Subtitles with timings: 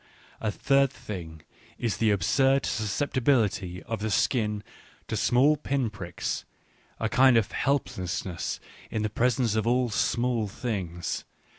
[0.39, 1.43] A third thing
[1.77, 4.63] is the absurd susceptibility of the skin
[5.07, 6.43] to small pin pricks,
[6.99, 8.59] a kind of helplessness
[8.89, 11.23] in the presence of all small things.